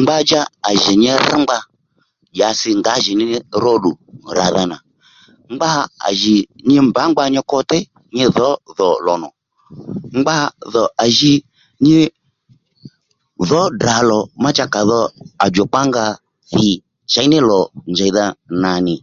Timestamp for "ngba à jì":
5.54-6.34, 10.20-11.32